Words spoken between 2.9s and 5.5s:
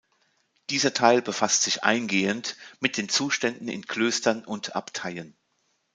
den Zuständen in Klöstern und Abteien.